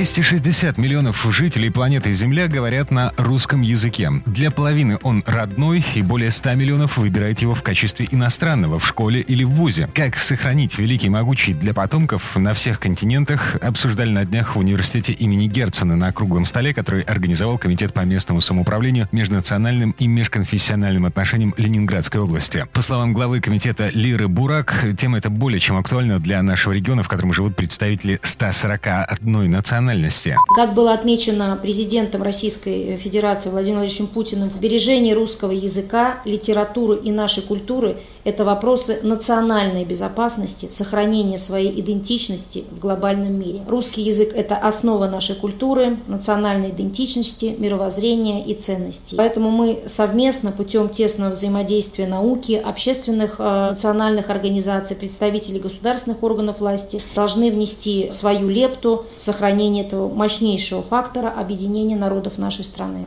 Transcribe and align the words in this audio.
260 0.00 0.78
миллионов 0.78 1.26
жителей 1.30 1.68
планеты 1.68 2.10
Земля 2.14 2.48
говорят 2.48 2.90
на 2.90 3.12
русском 3.18 3.60
языке. 3.60 4.10
Для 4.24 4.50
половины 4.50 4.98
он 5.02 5.22
родной, 5.26 5.84
и 5.94 6.00
более 6.00 6.30
100 6.30 6.54
миллионов 6.54 6.96
выбирает 6.96 7.40
его 7.40 7.54
в 7.54 7.62
качестве 7.62 8.08
иностранного 8.10 8.78
в 8.78 8.86
школе 8.86 9.20
или 9.20 9.44
в 9.44 9.50
ВУЗе. 9.50 9.90
Как 9.94 10.16
сохранить 10.16 10.78
великий 10.78 11.10
могучий 11.10 11.52
для 11.52 11.74
потомков 11.74 12.34
на 12.36 12.54
всех 12.54 12.80
континентах 12.80 13.56
обсуждали 13.56 14.08
на 14.08 14.24
днях 14.24 14.56
в 14.56 14.58
университете 14.58 15.12
имени 15.12 15.48
Герцена 15.48 15.96
на 15.96 16.10
круглом 16.12 16.46
столе, 16.46 16.72
который 16.72 17.02
организовал 17.02 17.58
Комитет 17.58 17.92
по 17.92 18.00
местному 18.00 18.40
самоуправлению, 18.40 19.06
межнациональным 19.12 19.90
и 19.98 20.06
межконфессиональным 20.06 21.04
отношениям 21.04 21.52
Ленинградской 21.58 22.22
области. 22.22 22.64
По 22.72 22.80
словам 22.80 23.12
главы 23.12 23.42
комитета 23.42 23.90
Лиры 23.92 24.28
Бурак, 24.28 24.82
тема 24.96 25.18
эта 25.18 25.28
более 25.28 25.60
чем 25.60 25.76
актуальна 25.76 26.18
для 26.20 26.40
нашего 26.42 26.72
региона, 26.72 27.02
в 27.02 27.08
котором 27.08 27.34
живут 27.34 27.54
представители 27.54 28.18
141 28.22 29.50
национальности 29.50 29.89
национальности. 29.90 30.36
Как 30.54 30.74
было 30.74 30.92
отмечено 30.92 31.58
президентом 31.60 32.22
Российской 32.22 32.96
Федерации 32.96 33.48
Владимиром 33.50 33.80
Владимировичем 33.80 34.06
Путиным, 34.08 34.50
сбережение 34.50 35.14
русского 35.14 35.52
языка, 35.52 36.20
литературы 36.24 36.98
и 37.02 37.10
нашей 37.10 37.42
культуры– 37.42 37.98
это 38.24 38.44
вопросы 38.44 39.00
национальной 39.02 39.84
безопасности, 39.84 40.68
сохранения 40.70 41.38
своей 41.38 41.80
идентичности 41.80 42.64
в 42.70 42.78
глобальном 42.78 43.38
мире. 43.38 43.60
Русский 43.66 44.02
язык– 44.02 44.32
это 44.34 44.56
основа 44.56 45.06
нашей 45.06 45.36
культуры, 45.36 45.98
национальной 46.06 46.70
идентичности, 46.70 47.54
мировоззрения 47.56 48.44
и 48.44 48.54
ценностей. 48.54 49.16
Поэтому 49.16 49.50
мы 49.50 49.82
совместно 49.86 50.52
путем 50.52 50.88
тесного 50.88 51.30
взаимодействия 51.30 52.06
науки, 52.06 52.60
общественных 52.62 53.36
э, 53.38 53.70
национальных 53.70 54.30
организаций, 54.30 54.96
представителей 54.96 55.60
государственных 55.60 56.22
органов 56.22 56.60
власти 56.60 57.02
должны 57.14 57.50
внести 57.50 58.10
свою 58.10 58.48
лепту 58.48 59.06
в 59.18 59.24
сохранение 59.24 59.79
этого 59.80 60.12
мощнейшего 60.12 60.82
фактора 60.82 61.28
объединения 61.28 61.96
народов 61.96 62.38
нашей 62.38 62.64
страны. 62.64 63.06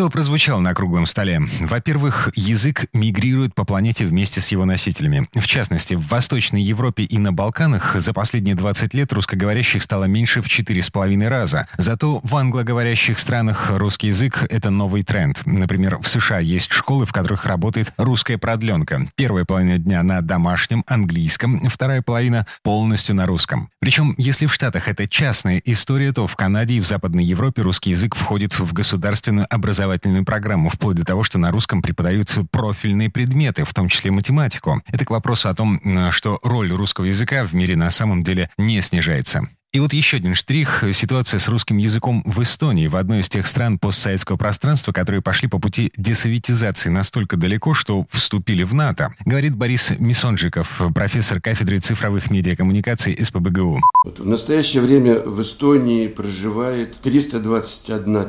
Что 0.00 0.08
прозвучало 0.08 0.60
на 0.60 0.72
круглом 0.72 1.04
столе? 1.04 1.42
Во-первых, 1.60 2.30
язык 2.34 2.86
мигрирует 2.94 3.54
по 3.54 3.66
планете 3.66 4.06
вместе 4.06 4.40
с 4.40 4.48
его 4.48 4.64
носителями. 4.64 5.28
В 5.34 5.46
частности, 5.46 5.92
в 5.92 6.08
Восточной 6.08 6.62
Европе 6.62 7.02
и 7.02 7.18
на 7.18 7.34
Балканах 7.34 7.96
за 7.96 8.14
последние 8.14 8.54
20 8.54 8.94
лет 8.94 9.12
русскоговорящих 9.12 9.82
стало 9.82 10.04
меньше 10.04 10.40
в 10.40 10.46
4,5 10.46 11.28
раза. 11.28 11.68
Зато 11.76 12.22
в 12.22 12.34
англоговорящих 12.34 13.18
странах 13.18 13.68
русский 13.68 14.06
язык— 14.06 14.46
это 14.48 14.70
новый 14.70 15.02
тренд. 15.02 15.42
Например, 15.44 15.98
в 15.98 16.08
США 16.08 16.38
есть 16.38 16.72
школы, 16.72 17.04
в 17.04 17.12
которых 17.12 17.44
работает 17.44 17.92
русская 17.98 18.38
продленка. 18.38 19.06
Первая 19.16 19.44
половина 19.44 19.76
дня 19.76 20.02
на 20.02 20.22
домашнем 20.22 20.82
английском, 20.86 21.68
вторая 21.68 22.00
половина 22.00 22.46
полностью 22.62 23.14
на 23.14 23.26
русском. 23.26 23.68
Причем, 23.80 24.14
если 24.16 24.46
в 24.46 24.54
Штатах 24.54 24.88
это 24.88 25.06
частная 25.06 25.60
история, 25.66 26.12
то 26.12 26.26
в 26.26 26.36
Канаде 26.36 26.76
и 26.76 26.80
в 26.80 26.86
Западной 26.86 27.24
Европе 27.24 27.60
русский 27.60 27.90
язык 27.90 28.14
входит 28.14 28.58
в 28.58 28.72
государственную 28.72 29.46
образование 29.50 29.89
образовательную 29.90 30.24
программу, 30.24 30.70
вплоть 30.70 30.96
до 30.96 31.04
того, 31.04 31.24
что 31.24 31.38
на 31.38 31.50
русском 31.50 31.82
преподают 31.82 32.32
профильные 32.50 33.10
предметы, 33.10 33.64
в 33.64 33.74
том 33.74 33.88
числе 33.88 34.10
математику. 34.10 34.82
Это 34.86 35.04
к 35.04 35.10
вопросу 35.10 35.48
о 35.48 35.54
том, 35.54 35.80
что 36.12 36.38
роль 36.42 36.72
русского 36.72 37.06
языка 37.06 37.44
в 37.44 37.52
мире 37.54 37.76
на 37.76 37.90
самом 37.90 38.22
деле 38.22 38.50
не 38.56 38.80
снижается. 38.82 39.48
И 39.72 39.78
вот 39.78 39.92
еще 39.92 40.16
один 40.16 40.34
штрих– 40.34 40.82
ситуация 40.92 41.38
с 41.38 41.46
русским 41.48 41.76
языком 41.76 42.24
в 42.26 42.42
Эстонии, 42.42 42.88
в 42.88 42.96
одной 42.96 43.20
из 43.20 43.28
тех 43.28 43.46
стран 43.46 43.78
постсоветского 43.78 44.36
пространства, 44.36 44.90
которые 44.90 45.22
пошли 45.22 45.46
по 45.46 45.60
пути 45.60 45.92
десоветизации 45.96 46.88
настолько 46.88 47.36
далеко, 47.36 47.72
что 47.72 48.04
вступили 48.10 48.64
в 48.64 48.74
НАТО, 48.74 49.14
говорит 49.24 49.54
Борис 49.54 49.92
Мисонжиков, 49.96 50.82
профессор 50.92 51.40
кафедры 51.40 51.78
цифровых 51.78 52.32
медиакоммуникаций 52.32 53.16
СПБГУ. 53.24 53.78
Вот 54.04 54.18
в 54.18 54.26
настоящее 54.26 54.82
время 54.82 55.20
в 55.20 55.40
Эстонии 55.40 56.08
проживает 56.08 56.96
321 57.02 58.24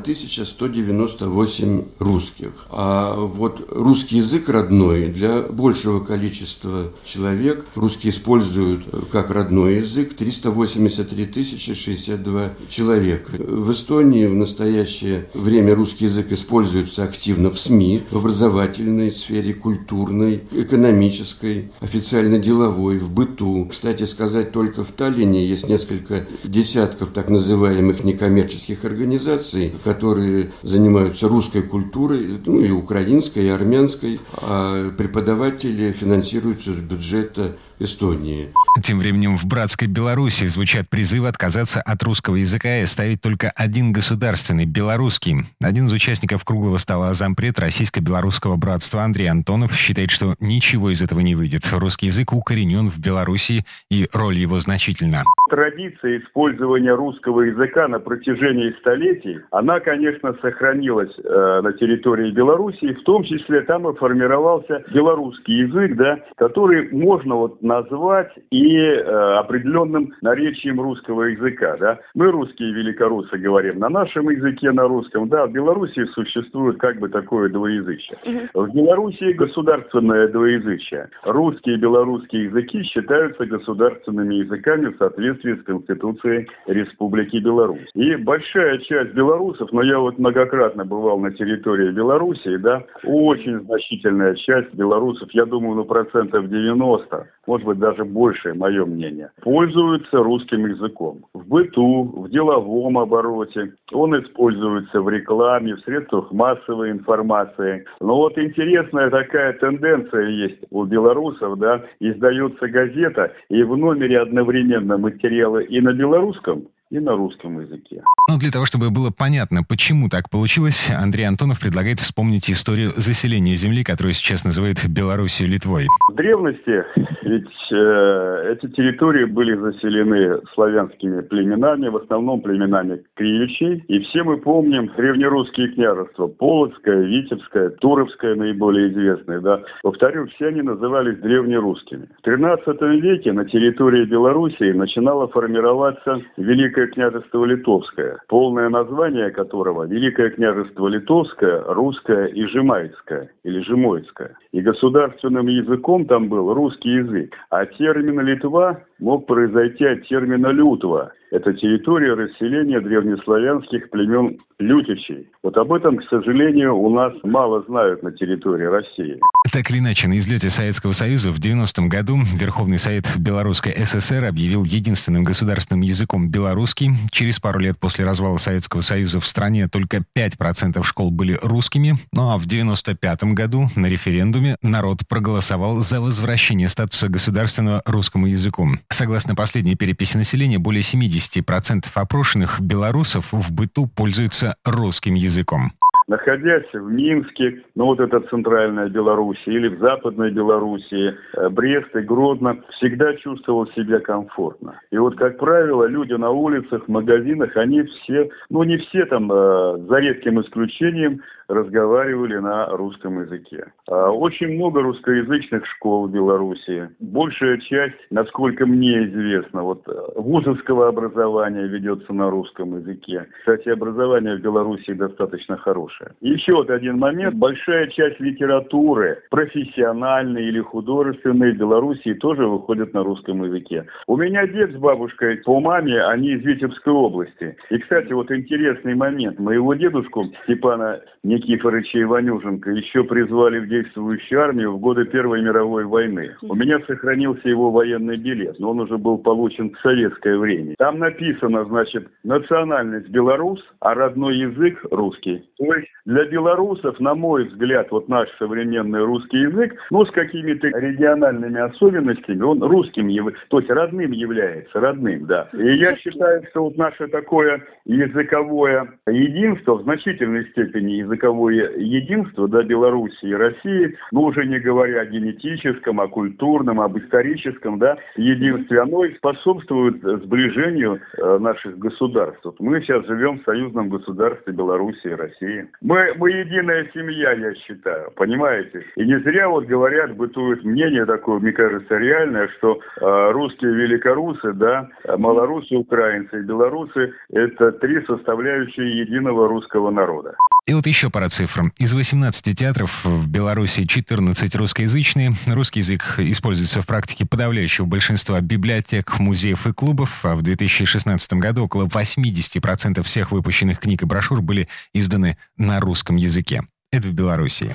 198 0.46 1.84
русских. 1.98 2.66
А 2.70 3.16
вот 3.16 3.66
русский 3.68 4.18
язык 4.18 4.48
родной 4.48 5.08
для 5.08 5.42
большего 5.42 5.98
количества 6.04 6.92
человек 7.04 7.66
русский 7.74 8.10
используют 8.10 8.86
как 9.10 9.30
родной 9.32 9.78
язык 9.78 10.14
383 10.14 11.31
1062 11.32 12.50
человека. 12.68 13.32
В 13.38 13.72
Эстонии 13.72 14.26
в 14.26 14.34
настоящее 14.34 15.28
время 15.34 15.74
русский 15.74 16.04
язык 16.04 16.30
используется 16.32 17.04
активно 17.04 17.50
в 17.50 17.58
СМИ, 17.58 18.02
в 18.10 18.18
образовательной 18.18 19.10
сфере, 19.10 19.54
культурной, 19.54 20.42
экономической, 20.52 21.72
официально-деловой, 21.80 22.98
в 22.98 23.10
быту. 23.10 23.66
Кстати 23.70 24.04
сказать, 24.04 24.52
только 24.52 24.84
в 24.84 24.92
Таллине 24.92 25.46
есть 25.46 25.68
несколько 25.68 26.26
десятков 26.44 27.10
так 27.10 27.28
называемых 27.28 28.04
некоммерческих 28.04 28.84
организаций, 28.84 29.72
которые 29.84 30.52
занимаются 30.62 31.28
русской 31.28 31.62
культурой, 31.62 32.40
ну 32.44 32.60
и 32.60 32.70
украинской, 32.70 33.46
и 33.46 33.48
армянской, 33.48 34.20
а 34.34 34.90
преподаватели 34.90 35.92
финансируются 35.92 36.72
из 36.72 36.78
бюджета 36.78 37.56
Эстонии. 37.78 38.50
Тем 38.80 38.98
временем 38.98 39.36
в 39.36 39.44
братской 39.44 39.86
Беларуси 39.86 40.46
звучат 40.46 40.88
призывы 40.88 41.28
отказаться 41.28 41.82
от 41.82 42.02
русского 42.02 42.36
языка 42.36 42.78
и 42.78 42.82
оставить 42.82 43.20
только 43.20 43.50
один 43.50 43.92
государственный, 43.92 44.64
белорусский. 44.64 45.44
Один 45.60 45.86
из 45.86 45.92
участников 45.92 46.44
круглого 46.44 46.78
стола 46.78 47.12
зампред 47.12 47.58
российско-белорусского 47.58 48.56
братства 48.56 49.02
Андрей 49.02 49.26
Антонов 49.26 49.76
считает, 49.76 50.10
что 50.10 50.36
ничего 50.40 50.90
из 50.90 51.02
этого 51.02 51.20
не 51.20 51.34
выйдет. 51.34 51.68
Русский 51.70 52.06
язык 52.06 52.32
укоренен 52.32 52.90
в 52.90 52.98
Беларуси, 52.98 53.66
и 53.90 54.08
роль 54.12 54.38
его 54.38 54.58
значительна. 54.58 55.22
Традиция 55.52 56.16
использования 56.20 56.94
русского 56.94 57.42
языка 57.42 57.86
на 57.86 57.98
протяжении 57.98 58.70
столетий, 58.80 59.38
она, 59.50 59.80
конечно, 59.80 60.34
сохранилась 60.40 61.14
э, 61.22 61.60
на 61.62 61.74
территории 61.74 62.30
Беларуси, 62.30 62.94
в 62.94 63.02
том 63.02 63.22
числе 63.24 63.60
там 63.60 63.86
и 63.86 63.94
формировался 63.94 64.82
белорусский 64.94 65.66
язык, 65.66 65.94
да, 65.96 66.20
который 66.36 66.90
можно 66.92 67.34
вот 67.34 67.60
назвать 67.60 68.32
и 68.50 68.78
э, 68.78 69.02
определенным 69.02 70.14
наречием 70.22 70.80
русского 70.80 71.24
языка. 71.24 71.76
Да? 71.78 71.98
Мы, 72.14 72.30
русские 72.30 72.72
великорусы, 72.72 73.36
говорим 73.36 73.78
на 73.78 73.90
нашем 73.90 74.30
языке, 74.30 74.72
на 74.72 74.84
русском. 74.88 75.28
Да, 75.28 75.44
в 75.44 75.52
Беларуси 75.52 76.06
существует 76.14 76.78
как 76.78 76.98
бы 76.98 77.10
такое 77.10 77.50
двоязычие. 77.50 78.16
В 78.54 78.74
Беларуси 78.74 79.32
государственное 79.32 80.28
двоязычие. 80.28 81.10
Русские 81.24 81.74
и 81.74 81.78
белорусские 81.78 82.44
языки 82.44 82.84
считаются 82.84 83.44
государственными 83.44 84.36
языками 84.36 84.86
в 84.86 84.96
соответствии 84.96 85.41
с 85.48 85.62
Конституцией 85.64 86.48
Республики 86.66 87.36
Беларусь. 87.36 87.88
И 87.94 88.16
большая 88.16 88.78
часть 88.78 89.12
белорусов, 89.12 89.72
но 89.72 89.82
я 89.82 89.98
вот 89.98 90.18
многократно 90.18 90.84
бывал 90.84 91.18
на 91.18 91.32
территории 91.32 91.90
Беларуси, 91.90 92.56
да, 92.56 92.84
очень 93.04 93.60
значительная 93.60 94.34
часть 94.34 94.74
белорусов, 94.74 95.28
я 95.32 95.44
думаю, 95.44 95.76
ну 95.76 95.84
процентов 95.84 96.48
90, 96.48 97.28
может 97.46 97.66
быть 97.66 97.78
даже 97.78 98.04
больше, 98.04 98.54
мое 98.54 98.84
мнение, 98.84 99.30
пользуются 99.42 100.18
русским 100.18 100.66
языком. 100.66 101.26
В 101.34 101.46
быту, 101.46 102.04
в 102.04 102.28
деловом 102.30 102.98
обороте, 102.98 103.74
он 103.92 104.18
используется 104.20 105.00
в 105.00 105.08
рекламе, 105.08 105.74
в 105.74 105.80
средствах 105.80 106.32
массовой 106.32 106.90
информации. 106.90 107.84
Но 108.00 108.16
вот 108.16 108.38
интересная 108.38 109.10
такая 109.10 109.52
тенденция 109.54 110.28
есть 110.28 110.60
у 110.70 110.84
белорусов, 110.84 111.58
да, 111.58 111.82
издается 112.00 112.68
газета, 112.68 113.32
и 113.48 113.62
в 113.62 113.76
номере 113.76 114.20
одновременно 114.20 114.98
материалы 114.98 115.64
и 115.64 115.80
на 115.80 115.92
белорусском, 115.92 116.68
и 116.92 117.00
на 117.00 117.16
русском 117.16 117.58
языке. 117.58 118.02
Но 118.28 118.38
для 118.38 118.50
того, 118.50 118.66
чтобы 118.66 118.90
было 118.90 119.10
понятно, 119.10 119.62
почему 119.66 120.10
так 120.10 120.28
получилось, 120.28 120.90
Андрей 120.90 121.24
Антонов 121.24 121.58
предлагает 121.58 121.98
вспомнить 121.98 122.50
историю 122.50 122.90
заселения 122.96 123.54
земли, 123.54 123.82
которую 123.82 124.12
сейчас 124.12 124.44
называют 124.44 124.86
Белоруссией 124.86 125.50
Литвой. 125.50 125.86
В 126.08 126.14
древности 126.14 126.84
ведь 127.32 127.72
э, 127.72 128.52
эти 128.52 128.70
территории 128.72 129.24
были 129.24 129.56
заселены 129.56 130.40
славянскими 130.54 131.22
племенами, 131.22 131.88
в 131.88 131.96
основном 131.96 132.42
племенами 132.42 133.02
кривичей. 133.14 133.82
И 133.88 134.00
все 134.00 134.22
мы 134.22 134.36
помним 134.36 134.90
древнерусские 134.94 135.68
княжества. 135.68 136.26
Полоцкое, 136.26 137.04
Витебское, 137.04 137.70
Туровское 137.70 138.34
наиболее 138.34 138.92
известные. 138.92 139.40
Да. 139.40 139.62
Повторю, 139.82 140.26
все 140.26 140.48
они 140.48 140.60
назывались 140.60 141.18
древнерусскими. 141.20 142.08
В 142.22 142.26
XIII 142.26 143.00
веке 143.00 143.32
на 143.32 143.46
территории 143.46 144.04
Белоруссии 144.04 144.72
начинала 144.72 145.28
формироваться 145.28 146.20
Великая 146.36 146.81
Великое 146.82 146.94
княжество 146.94 147.44
Литовское, 147.44 148.18
полное 148.28 148.68
название 148.68 149.30
которого 149.30 149.86
Великое 149.86 150.30
княжество 150.30 150.88
Литовское, 150.88 151.62
Русское 151.68 152.26
и 152.26 152.44
Жемайское, 152.46 153.30
или 153.44 153.60
Жемойское. 153.60 154.36
И 154.52 154.60
государственным 154.60 155.46
языком 155.46 156.06
там 156.06 156.28
был 156.28 156.52
русский 156.52 156.90
язык, 156.90 157.34
а 157.50 157.66
термин 157.66 158.20
«Литва» 158.20 158.80
мог 159.02 159.26
произойти 159.26 159.84
от 159.84 160.06
термина 160.06 160.48
«лютва», 160.48 161.12
это 161.32 161.54
территория 161.54 162.12
расселения 162.12 162.78
древнеславянских 162.78 163.88
племен 163.88 164.38
лютичей. 164.58 165.30
Вот 165.42 165.56
об 165.56 165.72
этом, 165.72 165.96
к 165.96 166.04
сожалению, 166.10 166.76
у 166.76 166.94
нас 166.94 167.14
мало 167.22 167.64
знают 167.66 168.02
на 168.02 168.12
территории 168.12 168.66
России. 168.66 169.18
Так 169.50 169.70
или 169.70 169.78
иначе, 169.78 170.08
на 170.08 170.18
излете 170.18 170.50
Советского 170.50 170.92
Союза 170.92 171.32
в 171.32 171.38
90-м 171.38 171.88
году 171.88 172.18
Верховный 172.38 172.78
Совет 172.78 173.06
Белорусской 173.18 173.72
ССР 173.72 174.24
объявил 174.24 174.64
единственным 174.64 175.24
государственным 175.24 175.80
языком 175.80 176.30
белорусский. 176.30 176.90
Через 177.10 177.40
пару 177.40 177.60
лет 177.60 177.78
после 177.78 178.04
развала 178.04 178.36
Советского 178.36 178.82
Союза 178.82 179.18
в 179.18 179.26
стране 179.26 179.68
только 179.68 180.04
5% 180.14 180.82
школ 180.82 181.10
были 181.10 181.38
русскими. 181.42 181.94
Ну 182.12 182.30
а 182.30 182.36
в 182.36 182.46
95-м 182.46 183.34
году 183.34 183.62
на 183.74 183.86
референдуме 183.86 184.56
народ 184.62 184.98
проголосовал 185.08 185.78
за 185.78 186.02
возвращение 186.02 186.68
статуса 186.68 187.08
государственного 187.08 187.80
русскому 187.86 188.26
языку. 188.26 188.66
Согласно 188.92 189.34
последней 189.34 189.74
переписи 189.74 190.18
населения, 190.18 190.58
более 190.58 190.82
70 190.82 191.38
50% 191.38 191.86
опрошенных 191.94 192.60
белорусов 192.60 193.32
в 193.32 193.50
быту 193.50 193.86
пользуются 193.86 194.56
русским 194.64 195.14
языком 195.14 195.72
находясь 196.12 196.70
в 196.74 196.90
Минске, 196.90 197.62
ну 197.74 197.86
вот 197.86 198.00
это 198.00 198.20
центральная 198.28 198.88
Белоруссия, 198.90 199.52
или 199.52 199.68
в 199.68 199.78
Западной 199.78 200.30
Белоруссии, 200.30 201.14
э, 201.34 201.48
Брест 201.48 201.96
и 201.96 202.00
Гродно, 202.00 202.58
всегда 202.76 203.14
чувствовал 203.14 203.66
себя 203.68 203.98
комфортно. 204.00 204.78
И 204.90 204.98
вот, 204.98 205.16
как 205.16 205.38
правило, 205.38 205.84
люди 205.86 206.12
на 206.12 206.30
улицах, 206.30 206.84
в 206.84 206.88
магазинах, 206.88 207.56
они 207.56 207.82
все, 207.82 208.28
ну 208.50 208.62
не 208.62 208.76
все 208.76 209.06
там, 209.06 209.32
э, 209.32 209.78
за 209.88 209.96
редким 210.00 210.40
исключением, 210.42 211.22
разговаривали 211.48 212.38
на 212.38 212.66
русском 212.68 213.20
языке. 213.20 213.72
А 213.88 214.10
очень 214.10 214.54
много 214.54 214.82
русскоязычных 214.82 215.66
школ 215.66 216.08
в 216.08 216.12
Беларуси. 216.12 216.90
Большая 217.00 217.58
часть, 217.58 217.98
насколько 218.10 218.66
мне 218.66 219.04
известно, 219.06 219.62
вот 219.62 219.82
э, 219.86 219.92
вузовского 220.16 220.88
образования 220.88 221.66
ведется 221.66 222.12
на 222.12 222.30
русском 222.30 222.76
языке. 222.78 223.26
Кстати, 223.40 223.68
образование 223.68 224.36
в 224.36 224.40
Беларуси 224.40 224.92
достаточно 224.92 225.56
хорошее. 225.56 226.01
Еще 226.20 226.54
вот 226.54 226.70
один 226.70 226.98
момент. 226.98 227.34
Большая 227.34 227.88
часть 227.88 228.20
литературы, 228.20 229.22
профессиональной 229.30 230.44
или 230.44 230.60
художественной 230.60 231.52
в 231.52 231.58
Беларуси 231.58 232.14
тоже 232.14 232.46
выходит 232.46 232.94
на 232.94 233.02
русском 233.02 233.44
языке. 233.44 233.86
У 234.06 234.16
меня 234.16 234.46
дед 234.46 234.72
с 234.72 234.76
бабушкой 234.76 235.38
по 235.38 235.60
маме, 235.60 236.02
они 236.04 236.32
из 236.32 236.44
Витебской 236.44 236.92
области. 236.92 237.56
И, 237.70 237.78
кстати, 237.78 238.12
вот 238.12 238.30
интересный 238.30 238.94
момент. 238.94 239.38
Моего 239.38 239.74
дедушку 239.74 240.24
Степана 240.44 241.00
Никифоровича 241.22 242.02
Иванюженко 242.02 242.70
еще 242.70 243.04
призвали 243.04 243.60
в 243.60 243.68
действующую 243.68 244.40
армию 244.40 244.72
в 244.72 244.80
годы 244.80 245.04
Первой 245.04 245.42
мировой 245.42 245.84
войны. 245.84 246.34
У 246.42 246.54
меня 246.54 246.80
сохранился 246.86 247.48
его 247.48 247.70
военный 247.70 248.16
билет, 248.16 248.58
но 248.58 248.70
он 248.70 248.80
уже 248.80 248.98
был 248.98 249.18
получен 249.18 249.70
в 249.70 249.80
советское 249.80 250.36
время. 250.36 250.74
Там 250.78 250.98
написано, 250.98 251.64
значит, 251.64 252.08
национальность 252.24 253.08
белорус, 253.08 253.60
а 253.80 253.94
родной 253.94 254.36
язык 254.36 254.84
русский. 254.90 255.44
То 255.58 255.74
есть 255.74 255.91
для 256.04 256.24
белорусов, 256.24 256.98
на 257.00 257.14
мой 257.14 257.44
взгляд, 257.44 257.88
вот 257.90 258.08
наш 258.08 258.28
современный 258.38 259.04
русский 259.04 259.38
язык, 259.38 259.74
ну, 259.90 260.04
с 260.04 260.10
какими-то 260.10 260.66
региональными 260.68 261.60
особенностями, 261.60 262.42
он 262.42 262.62
русским, 262.62 263.08
то 263.48 263.58
есть 263.58 263.70
родным 263.70 264.10
является, 264.12 264.80
родным, 264.80 265.26
да. 265.26 265.48
И 265.52 265.76
я 265.76 265.96
считаю, 265.96 266.42
что 266.50 266.64
вот 266.64 266.76
наше 266.76 267.08
такое 267.08 267.64
языковое 267.84 268.88
единство 269.06 269.76
в 269.76 269.82
значительной 269.82 270.48
степени 270.50 270.92
языковое 270.92 271.70
единство 271.76 272.48
да, 272.48 272.62
Беларуси 272.62 273.24
и 273.24 273.34
России, 273.34 273.96
ну 274.10 274.22
уже 274.22 274.46
не 274.46 274.58
говоря 274.58 275.02
о 275.02 275.06
генетическом, 275.06 276.00
о 276.00 276.08
культурном, 276.08 276.80
об 276.80 276.98
историческом 276.98 277.78
да, 277.78 277.96
единстве, 278.16 278.80
оно 278.80 279.04
и 279.04 279.14
способствует 279.16 280.02
сближению 280.02 281.00
э, 281.18 281.38
наших 281.38 281.78
государств. 281.78 282.44
Вот 282.44 282.58
мы 282.60 282.80
сейчас 282.80 283.06
живем 283.06 283.38
в 283.38 283.44
союзном 283.44 283.88
государстве 283.88 284.52
Беларуси 284.52 285.06
и 285.06 285.10
России. 285.10 285.68
Мы, 285.80 286.14
мы 286.16 286.30
единая 286.30 286.88
семья, 286.94 287.32
я 287.32 287.54
считаю, 287.54 288.10
понимаете? 288.12 288.84
И 288.96 289.04
не 289.04 289.18
зря 289.20 289.48
вот 289.48 289.66
говорят, 289.66 290.16
бытует 290.16 290.64
мнение 290.64 291.04
такое, 291.06 291.40
мне 291.40 291.52
кажется, 291.52 291.96
реальное, 291.96 292.48
что 292.58 292.78
э, 293.00 293.30
русские 293.32 293.74
великорусы, 293.74 294.52
да, 294.52 294.88
малорусы, 295.16 295.74
украинцы 295.74 296.40
и 296.40 296.44
белорусы– 296.44 297.14
это 297.32 297.72
три 297.72 298.04
составляющие 298.06 299.00
единого 299.00 299.48
русского 299.48 299.90
народа. 299.90 300.34
И 300.64 300.74
вот 300.74 300.86
еще 300.86 301.10
пара 301.10 301.28
цифр. 301.28 301.72
Из 301.78 301.92
18 301.92 302.56
театров 302.56 303.04
в 303.04 303.26
Беларуси 303.26 303.84
14 303.84 304.54
русскоязычные. 304.54 305.34
Русский 305.46 305.80
язык 305.80 306.14
используется 306.18 306.82
в 306.82 306.86
практике 306.86 307.26
подавляющего 307.26 307.84
большинства 307.84 308.40
библиотек, 308.40 309.18
музеев 309.18 309.66
и 309.66 309.72
клубов. 309.72 310.24
А 310.24 310.36
в 310.36 310.42
2016 310.42 311.32
году 311.34 311.64
около 311.64 311.86
80% 311.86 313.02
всех 313.02 313.32
выпущенных 313.32 313.80
книг 313.80 314.02
и 314.02 314.06
брошюр 314.06 314.40
были 314.40 314.68
изданы 314.94 315.36
на 315.56 315.80
русском 315.80 316.14
языке. 316.14 316.62
Это 316.92 317.08
в 317.08 317.12
Беларуси. 317.12 317.74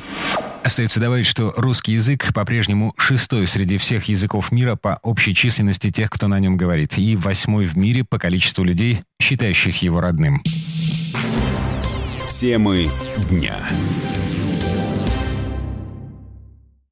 Остается 0.64 1.00
добавить, 1.02 1.28
что 1.28 1.54
русский 1.58 1.94
язык 1.94 2.34
по-прежнему 2.34 2.94
шестой 2.98 3.48
среди 3.48 3.78
всех 3.78 4.06
языков 4.06 4.52
мира 4.52 4.76
по 4.76 5.00
общей 5.02 5.36
численности 5.36 5.92
тех, 5.92 6.10
кто 6.10 6.28
на 6.28 6.40
нем 6.40 6.56
говорит, 6.56 6.98
и 6.98 7.16
восьмой 7.16 7.66
в 7.66 7.78
мире 7.78 8.04
по 8.06 8.18
количеству 8.18 8.64
людей, 8.64 9.04
считающих 9.22 9.82
его 9.82 10.00
родным. 10.00 10.42
Темы 12.40 12.88
дня. 13.32 13.68